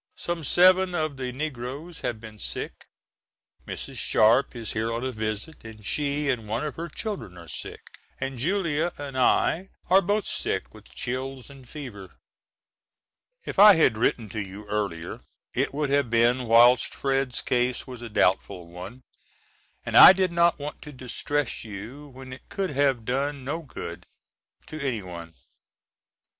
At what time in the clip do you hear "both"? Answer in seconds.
10.01-10.25